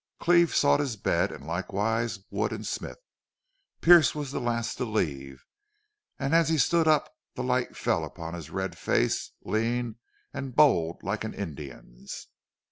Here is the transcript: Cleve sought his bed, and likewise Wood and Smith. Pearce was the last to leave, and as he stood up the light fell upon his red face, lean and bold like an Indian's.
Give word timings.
Cleve 0.19 0.55
sought 0.55 0.79
his 0.79 0.95
bed, 0.95 1.31
and 1.31 1.45
likewise 1.45 2.17
Wood 2.31 2.51
and 2.53 2.65
Smith. 2.65 2.97
Pearce 3.81 4.15
was 4.15 4.31
the 4.31 4.41
last 4.41 4.77
to 4.79 4.83
leave, 4.85 5.45
and 6.17 6.33
as 6.33 6.49
he 6.49 6.57
stood 6.57 6.87
up 6.87 7.13
the 7.35 7.43
light 7.43 7.77
fell 7.77 8.03
upon 8.03 8.33
his 8.33 8.49
red 8.49 8.75
face, 8.75 9.33
lean 9.43 9.97
and 10.33 10.55
bold 10.55 11.03
like 11.03 11.23
an 11.23 11.35
Indian's. 11.35 12.29